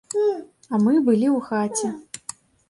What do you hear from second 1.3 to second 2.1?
ў хаце.